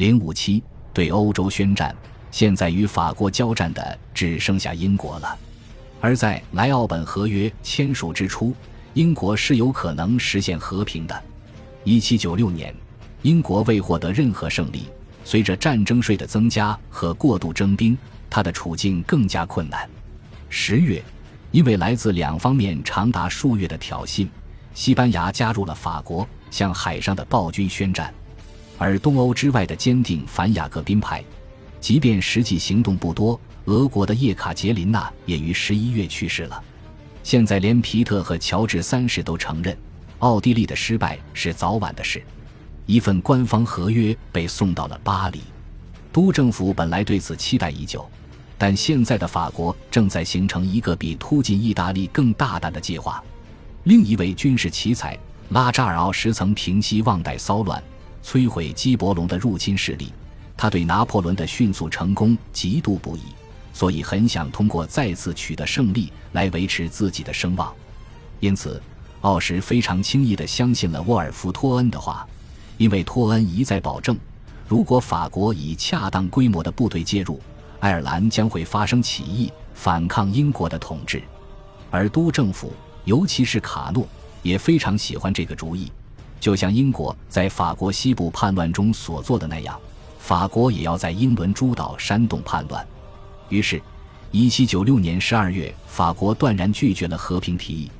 [0.00, 0.62] 零五七
[0.94, 1.94] 对欧洲宣战，
[2.30, 5.38] 现在与法国交战的只剩下英国了。
[6.00, 8.54] 而在莱奥本合约签署之初，
[8.94, 11.22] 英国是有可能实现和平的。
[11.84, 12.74] 一七九六年，
[13.20, 14.86] 英国未获得任何胜利，
[15.22, 17.94] 随着战争税的增加和过度征兵，
[18.30, 19.86] 他的处境更加困难。
[20.48, 21.04] 十月，
[21.50, 24.26] 因为来自两方面长达数月的挑衅，
[24.72, 28.10] 西班牙加入了法国，向海上的暴君宣战。
[28.80, 31.22] 而东欧之外的坚定反雅各宾派，
[31.82, 33.38] 即便实际行动不多。
[33.66, 36.64] 俄国的叶卡捷琳娜也于十一月去世了。
[37.22, 39.76] 现在连皮特和乔治三世都承认，
[40.20, 42.22] 奥地利的失败是早晚的事。
[42.86, 45.42] 一份官方合约被送到了巴黎，
[46.10, 48.08] 都政府本来对此期待已久，
[48.56, 53.22] 但现在的法国正在形成一个比突进意大利更大胆的计划。
[53.84, 55.16] 另一位军事奇才
[55.50, 57.80] 拉扎尔奥什曾平息旺代骚乱，
[58.24, 60.12] 摧毁基伯龙的入侵势力。
[60.56, 63.20] 他对拿破仑的迅速成功极度不已。
[63.72, 67.72] 所以很想通过再次取得胜利来维持自己的声望，
[68.40, 68.82] 因此
[69.20, 72.26] 奥什非常轻易地相信了沃尔夫托恩的话，
[72.78, 74.18] 因为托恩一再保证，
[74.66, 77.40] 如果法国以恰当规模的部队介入，
[77.78, 81.22] 爱尔兰将会发生起义反抗英国的统治，
[81.90, 82.72] 而都政府
[83.04, 84.06] 尤其是卡诺
[84.42, 85.90] 也非常喜欢这个主意，
[86.40, 89.78] 就像英国在法国西部叛乱中所做的那样，
[90.18, 92.84] 法国也要在英伦诸岛煽动叛乱。
[93.50, 93.80] 于是
[94.32, 97.90] ，1796年12月，法国断然拒绝了和平提议，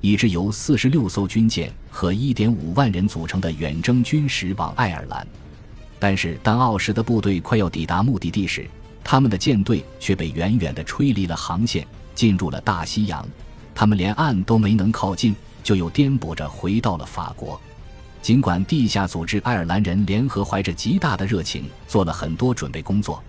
[0.00, 5.26] 以致由46艘军舰和1.5万人组成的远征军驶往爱尔兰。
[5.98, 8.66] 但是，当奥什的部队快要抵达目的地时，
[9.04, 13.26] 他们的舰队却被远远地吹离了航线，进入了大西洋。
[13.74, 17.60] 他们连岸都没能靠近，就又颠簸着回到了法国。
[18.22, 23.22] 尽管地下组织爱尔兰人联合怀着极大的热情做了很多准备工作。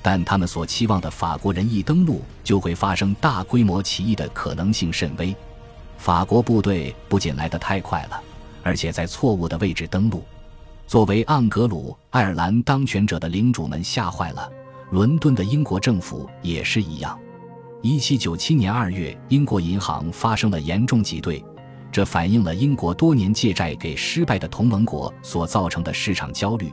[0.00, 5.34] 但他们所期望的法国人一登陆就会发生大规模起义的可能性甚微。
[5.98, 8.22] 法国部队不仅来得太快了，
[8.62, 10.24] 而且在错误的位置登陆。
[10.86, 14.48] 作为盎格鲁爱尔兰当权者的领主们吓坏了，
[14.92, 17.18] 伦敦的英国政府也是一样。
[17.82, 21.44] 1797年2月，英国银行发生了严重挤兑，
[21.98, 26.72] 这反映了英国多年借债给失败的同盟国所造成的市场焦虑。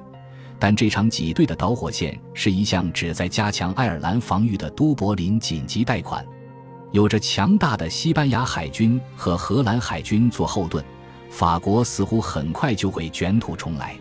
[0.60, 6.24] 但这场挤兑的导火线是一项旨在加强爱尔兰防御的都柏林紧急贷款。
[6.92, 10.86] 有着强大的西班牙海军和荷兰海军做后盾，
[11.32, 13.98] 法国似乎很快就会卷土重来。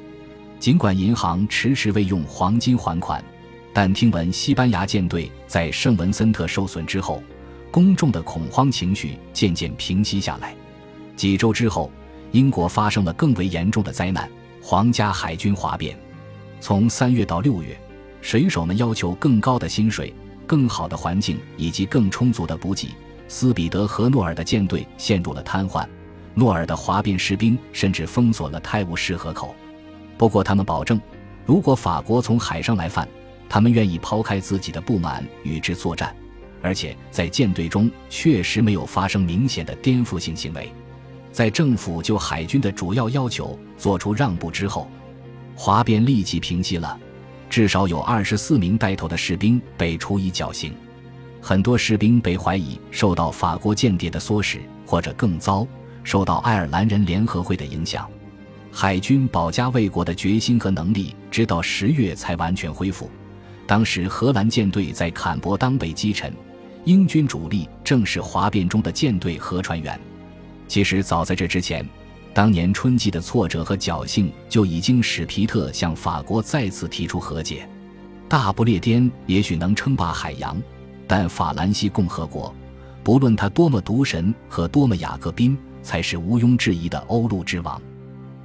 [0.60, 3.24] 尽管银行迟迟未用黄金还款，
[3.72, 7.22] 但听闻西班牙舰队在圣文森特受损之后，
[7.70, 10.54] 公众的恐慌情绪渐渐平息下来。
[11.16, 11.90] 几周之后，
[12.32, 14.28] 英国发生了更为严重的灾难——
[14.60, 15.96] 皇家海军哗变。
[16.60, 17.78] 从三月到六月，
[18.20, 20.12] 水手们要求更高的薪水、
[20.46, 22.88] 更好的环境以及更充足的补给。
[23.28, 25.86] 斯彼得和诺尔的舰队陷入了瘫痪，
[26.34, 29.54] 诺尔的哗变士兵甚至封锁了泰晤士河口。
[30.18, 31.00] 不过，他们保证，
[31.46, 33.08] 如果法国从海上来犯，
[33.48, 36.14] 他们愿意抛开自己的不满与之作战。
[36.62, 40.72] 而且，在舰队中确实没有发生明显的颠覆性行为。
[41.34, 44.88] 在政府就海军的主要要求做出让步之后。
[45.56, 46.96] 哗变立即平息了，
[47.50, 50.72] 至少有二十四名带头的士兵被处以绞刑，
[51.40, 55.66] 很多士兵被怀疑受到法国间谍的唆使，或者更糟，
[56.04, 58.08] 受到爱尔兰人联合会的影响。
[58.70, 63.10] 海军保家卫国的决心和能力，直到十月才完全恢复。
[63.66, 66.32] 当时荷兰舰队在坎伯当被击沉，
[66.84, 69.98] 英军主力正是哗变中的舰队和船员。
[70.68, 71.86] 其实早在这之前。
[72.32, 77.68] 当年春季的挫折和侥幸就已经使皮特向法国再次提出和解。
[78.28, 80.60] 大不列颠也许能称霸海洋，
[81.06, 82.52] 但法兰西共和国，
[83.04, 87.80] 不论他多么独神和多么雅各宾，才是毋庸置疑的欧陆之王。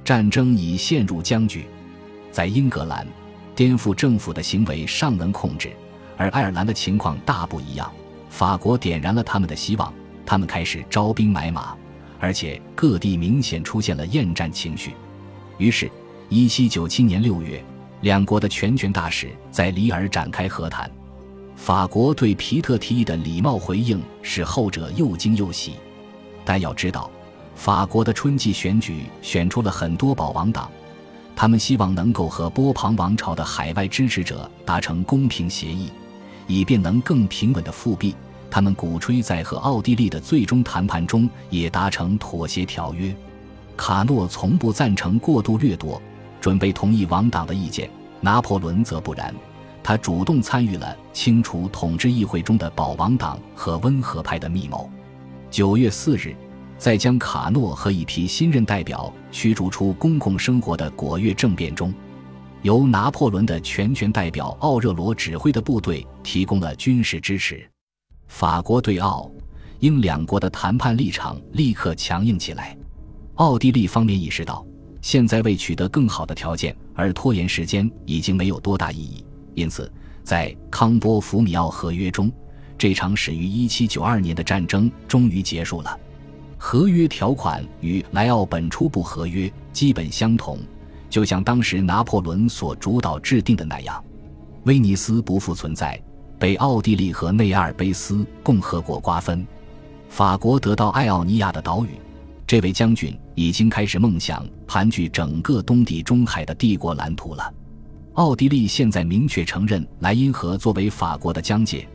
[0.04, 1.66] 战争已陷入僵局，
[2.30, 3.04] 在英格兰，
[3.56, 5.72] 颠覆政府的行为尚能控制，
[6.16, 7.90] 而爱尔兰的情况大不一样。
[8.28, 9.92] 法国点燃了他们的希望，
[10.24, 11.76] 他们开始招兵买马。
[12.20, 14.94] 而且各地明显出现了厌战情绪，
[15.56, 15.90] 于是
[16.28, 17.64] ，1797年6月，
[18.02, 20.88] 两国的全权大使在里尔展开和谈。
[21.56, 25.74] 法国对皮特提议的礼貌回应使后者又惊又喜，
[26.44, 27.10] 但要知道，
[27.54, 30.70] 法国的春季选举选出了很多保王党，
[31.34, 35.90] 他们希望能够和波旁王朝的海外支持者达成公平协议，
[36.46, 38.14] 以便能更平稳的复辟。
[38.50, 43.14] 他们鼓吹在和奥地利的最终谈判中也达成妥协条约。
[43.76, 46.02] 卡诺从不赞成过度掠夺，
[46.40, 47.88] 准备同意王党的意见，
[48.20, 49.34] 拿破仑则不然，
[49.82, 54.90] 他主动参与了清除统治议会中的保王党和温和派的密谋。
[55.50, 56.34] 九月四日，
[56.76, 61.94] 在将卡诺和一批新任代表驱逐出公共生活的果月政变中，
[62.62, 67.66] 由拿破仑的全权代表奥热罗指挥的部队提供了军事支持。
[68.30, 69.28] 法国对奥、
[69.80, 72.78] 英两国的谈判立场立刻强硬起来。
[73.34, 74.64] 奥地利方面意识到，
[75.02, 79.24] 现在为取得更好的条件而拖延时间已经没有多大意义，
[79.54, 79.92] 因此，
[80.22, 82.32] 在康波福米奥合约中。
[82.78, 85.98] 这场始于1792年的战争终于结束了。
[86.56, 90.58] 合约条款与莱奥本初步合约基本相同，
[91.10, 94.02] 就像当时拿破仑所主导制定的那样。
[94.64, 96.00] 威尼斯不复存在，
[96.40, 99.46] 被奥地利和内阿尔卑斯共和国瓜分。
[100.08, 101.90] 法国得到爱奥尼亚的岛屿。
[102.46, 107.54] 这位将军已经开始梦想盘踞整个东地中海的帝国蓝图了。
[108.14, 111.86] 奥地利现在明确承认莱茵河作为法国的疆界。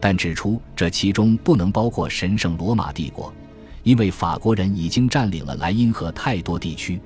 [0.00, 3.30] 但指出，这其中不能包括神圣罗马帝国，
[3.82, 6.98] 因为法国人已经占领了莱茵河太多地区。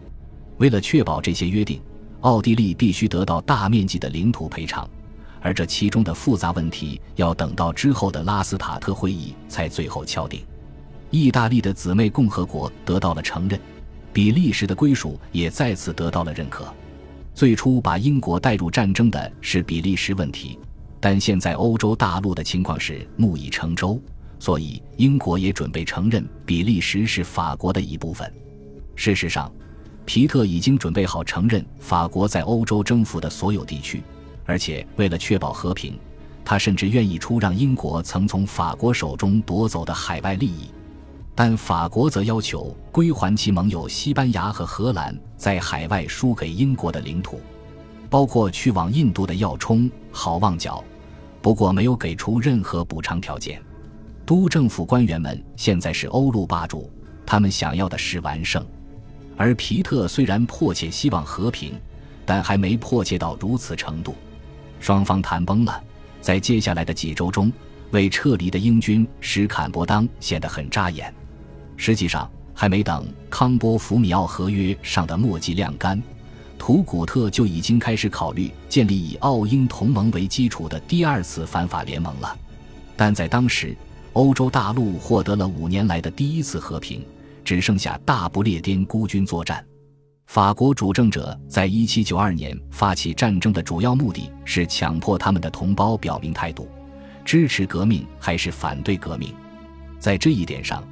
[0.58, 1.82] 为了确保这些约定，
[2.20, 4.88] 奥地利必须得到大面积的领土赔偿，
[5.44, 10.42] 而这其中的复杂问题要等到之后的拉斯塔特会议才最后敲定。
[11.10, 13.60] 意大利的姊妹共和国得到了承认，
[14.10, 16.66] 比利时的归属也再次得到了认可。
[17.34, 20.58] 最初把英国带入战争的是比利时问题。
[20.98, 24.00] 但现在欧洲大陆的情况是木已成舟，
[24.38, 28.32] 所以英国也准备承认比利时是法国的一部分。
[28.96, 29.52] 事实上，
[30.06, 34.02] 皮特已经准备好承认法国在欧洲征服的所有地区，
[34.44, 35.98] 而且为了确保和平，
[36.44, 40.70] 他甚至愿意出让英国曾从法国手中夺走的海外利益。
[41.34, 47.40] 但法国则要求归还其盟友西班牙和荷兰在海外输给英国的领土，
[48.08, 50.82] 包括去往印度的要冲、好望角。
[51.42, 53.60] 不过没有给出任何补偿条件。
[54.24, 56.90] 都政府官员们现在是欧陆霸主，
[57.26, 58.64] 他们想要的是完胜。
[59.36, 61.74] 而皮特虽然迫切希望和平，
[62.24, 64.14] 但还没迫切到如此程度。
[64.84, 65.82] 双方谈崩了，
[66.20, 67.50] 在接下来的几周中，
[67.92, 71.10] 为撤离的英军使坎伯当显得很扎眼。
[71.74, 75.98] 实际上，还没等康波福米奥合约上的墨迹晾干。
[76.58, 82.36] 图古特就已经开始考虑建立以奥英同盟为基础的第二次反法联盟了，
[82.94, 83.74] 但在当时，
[84.12, 87.02] 欧洲大陆获得了五年来的第一次和平，
[87.42, 89.64] 只剩下大不列颠孤军作战。
[90.26, 96.68] 法国主政者在一七九二年发起战争的主要目的是强迫他们的同胞表明态度，
[97.24, 99.32] 支持革命还是反对革命。
[99.98, 100.82] 在这一点上，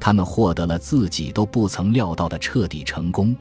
[0.00, 3.36] 他们获得了自己都不曾料到的彻底成功。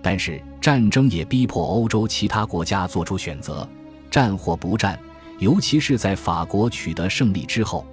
[0.00, 3.68] 但是战争也逼迫欧洲其他国家做出选择，
[4.10, 4.98] 战或不战。
[5.38, 7.84] 尤其是在法国取得胜利之后，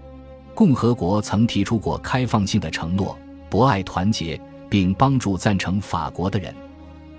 [0.54, 3.18] 共和国曾提出过开放性的承诺，
[3.50, 6.54] 博爱团结，并帮助赞成法国的人。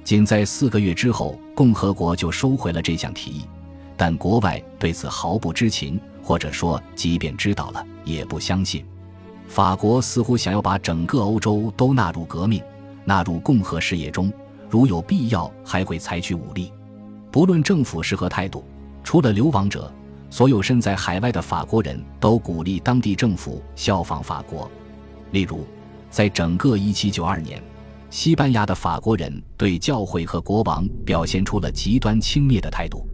[0.02, 3.44] 仅在四个月之后，共和国就收回了这项提议，
[3.96, 8.84] 但国外对此毫不知情，或者说，即便知道了，也不相信。
[9.46, 12.62] 法国似乎想要把整个欧洲都纳入革命，
[13.04, 14.32] 纳入共和事业中。
[14.68, 16.72] 如有必要，还会采取武力。
[17.32, 18.64] 不论政府是何态度，
[19.02, 19.92] 除了流亡者，
[20.30, 24.70] 所有身在海外的法国人都鼓励当地政府效仿法国。
[25.32, 25.66] 例如，
[26.08, 27.62] 在整个1792年，
[28.10, 33.08] 西班牙的法国人对教会和国王表现出了极端轻蔑的态度，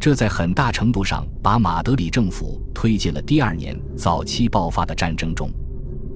[0.00, 5.50] 这在很大程度上把马德里政府推进了第二年早期爆发的战争中。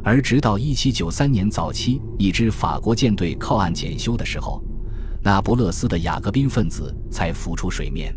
[0.02, 4.62] 而直到1793年早期，一支法国舰队靠岸检修的时候。
[5.22, 8.14] 那不勒斯的雅各宾分子才浮出水面，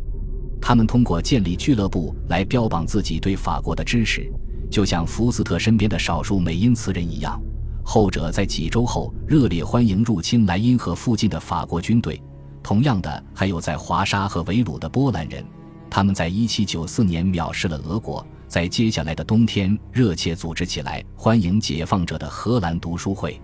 [0.62, 4.30] 他们通过建立俱乐部来标榜自己对法国的支持，
[4.70, 7.42] 就像福斯特身边的少数美因茨人一样。
[7.90, 12.22] 后者在几周后热烈欢迎入侵莱茵河附近的法国军队。
[12.62, 15.42] 同样的，还有在华沙和维鲁的波兰人，
[15.90, 23.40] 他们在1794年藐视了俄国，在接下来的冬天热切组织起来欢迎解放者的荷兰读书会。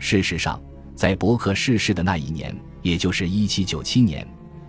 [0.00, 0.60] 事实上，
[0.96, 2.52] 在伯克逝世的那一年。
[2.82, 4.26] 也就是一七九七年，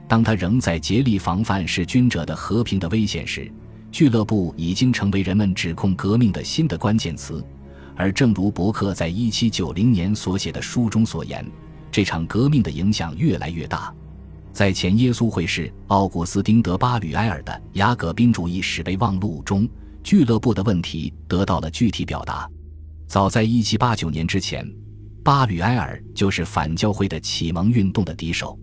[0.07, 3.51] 当他仍在竭力防范弑君者的和平的危险时，
[3.91, 7.43] 俱乐部已经成为人们指控革命的新的关键词。
[7.97, 11.45] 而正如伯克在一七九零年所写的书中所言，
[11.91, 13.93] 这场革命的影响越来越大。
[14.53, 19.67] 在前耶稣会士奥古斯丁·德巴吕埃尔的《雅各宾主义史备忘录》中，
[20.03, 22.49] 俱乐部的问题得到了具体表达。
[23.07, 24.65] 早在一七八九年之前。
[25.23, 28.57] 巴吕埃尔就是反教会的启蒙运动的敌手，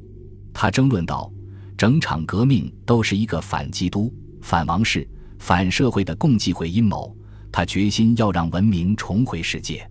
[0.51, 1.31] 他争论道：
[1.77, 4.11] 整场革命都是一个反基督、
[4.41, 5.07] 反王室、
[5.39, 7.15] 反社会的共济会阴谋。
[7.57, 9.89] 他决心要让文明重回世界。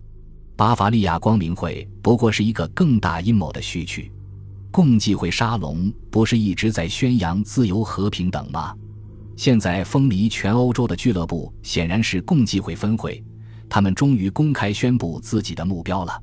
[0.54, 4.12] 巴伐利亚光明会不过是一个更大阴谋的序曲。
[4.70, 8.74] 共济会沙龙不是一直在宣扬自由和平等吗？
[9.34, 13.24] 现在风靡全欧洲的俱乐部显然是共济会分会，
[13.66, 16.22] 他们终于公开宣布自己的目标了。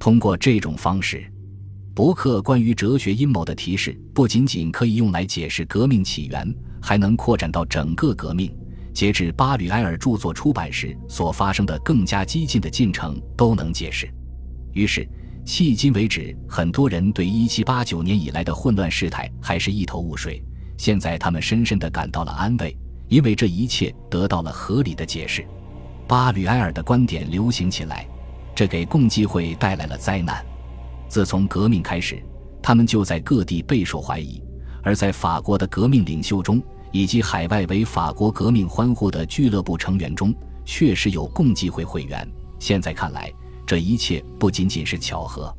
[0.00, 1.32] 通过这种方式，
[1.94, 8.52] 伯克关于哲学阴谋的提示不仅仅可以用来解释革命起源，还能扩展到整个革命。
[8.92, 14.08] 截至巴吕埃尔著作出版时所发生的更加激进的进程都能解释。
[14.72, 15.06] 于是，
[15.44, 20.42] 迄今为止，很多人对1789年以来的混乱事态还是一头雾水。
[20.76, 22.76] 现在他们深深地感到了安慰，
[23.08, 25.46] 因为这一切得到了合理的解释。
[26.06, 28.06] 巴吕埃尔的观点流行起来，
[28.54, 30.44] 这给共济会带来了灾难。
[31.08, 32.22] 自从革命开始，
[32.62, 34.42] 他们就在各地备受怀疑，
[34.82, 40.32] 而在法国的革命领袖中，以及海外为法国革命欢呼的俱乐部成员中，
[40.64, 42.26] 确实有共济会会员。
[42.58, 43.32] 现在看来，
[43.66, 45.52] 这一切不仅仅是巧合。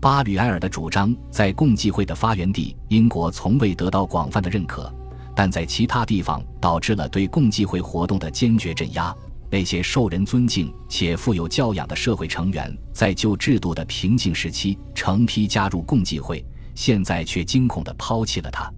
[0.00, 4.90] 巴吕埃尔的主张在共济会的发源地英国从未得到广泛的认可，
[5.34, 9.14] 但在其他地方导致了对共济会活动的坚决镇压。
[9.50, 16.44] 那些受人尊敬且富有教养的社会成员，在旧制度的平静时期成批加入共济会，
[16.74, 18.72] 现在却惊恐地抛弃了它。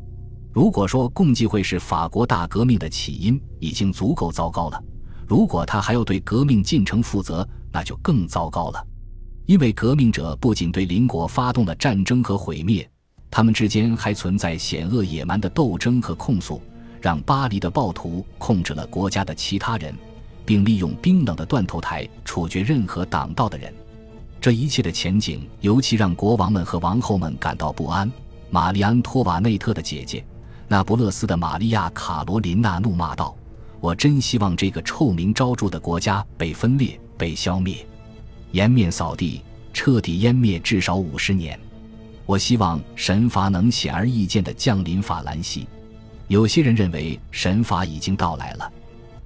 [0.52, 4.83] 如果说共济会是法国大革命的起因，已经足够糟糕了；
[5.26, 8.85] 如果他还要对革命进程负责，那就更糟糕了。
[9.47, 12.88] 因为革命者不仅对邻国发动了战争和毁灭，
[13.30, 16.61] 他们之间还存在险恶野蛮的斗争和控诉，
[17.00, 19.95] 让巴黎的暴徒控制了国家的其他人，
[20.45, 23.73] 并利用冰冷的断头台处决任何挡道的人。
[24.40, 28.11] 这一切的前景尤其让国王们和王后们感到不安。
[28.52, 30.25] 玛丽安·托瓦内特的姐姐，
[30.72, 33.34] 那不勒斯的玛利亚·卡罗琳娜怒骂道
[33.82, 37.84] ：“我真希望这个臭名昭著的国家被分裂、被消灭。”
[38.52, 41.58] 颜面扫地，彻底湮灭至少五十年。
[42.24, 45.66] 我希望神罚能显而易见地降临法兰西。
[46.28, 48.72] 有些人认为神罚已经到来了，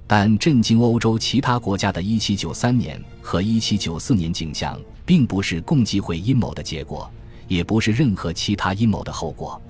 [0.07, 7.07] 但震惊欧洲其他国家的1793年和1794年景象，并不是共济会阴谋的结果，
[7.47, 9.61] 也不是任何其他阴谋的后果。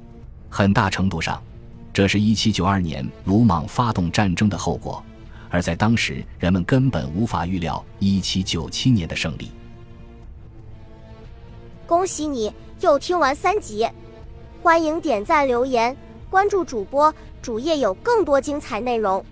[0.48, 1.44] 很大程度上，
[1.96, 5.02] 这是一七九二年鲁莽发动战争的后果。
[5.50, 9.50] 而在当时，人们根本无法预料一七九七年的胜利。
[11.88, 13.88] 恭喜你又听完三集，
[14.62, 15.96] 欢迎点赞、留言、
[16.30, 19.26] 关注主播，主页有更多精彩内容。